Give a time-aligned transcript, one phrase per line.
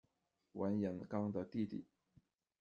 [0.53, 1.85] 完颜纲的弟弟。